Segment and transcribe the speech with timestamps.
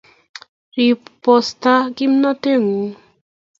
[0.75, 2.93] Ribota kimnateng'ung'